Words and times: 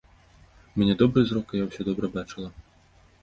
У 0.71 0.75
мяне 0.81 0.95
добры 1.01 1.19
зрок, 1.31 1.47
і 1.53 1.61
я 1.63 1.67
ўсё 1.67 1.81
добра 1.91 2.05
бачыла. 2.17 2.49